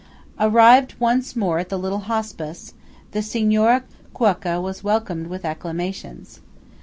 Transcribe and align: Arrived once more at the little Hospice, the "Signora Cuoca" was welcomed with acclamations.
Arrived 0.39 0.95
once 0.99 1.35
more 1.35 1.59
at 1.59 1.69
the 1.69 1.77
little 1.77 1.99
Hospice, 2.11 2.73
the 3.11 3.21
"Signora 3.21 3.83
Cuoca" 4.15 4.59
was 4.59 4.83
welcomed 4.83 5.27
with 5.27 5.45
acclamations. 5.45 6.39